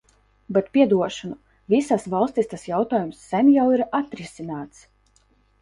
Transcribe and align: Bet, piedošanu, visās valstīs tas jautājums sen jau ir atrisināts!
Bet, 0.55 0.71
piedošanu, 0.77 1.35
visās 1.75 2.07
valstīs 2.15 2.49
tas 2.55 2.65
jautājums 2.71 3.21
sen 3.29 3.55
jau 3.59 3.69
ir 3.77 3.85
atrisināts! 4.03 4.85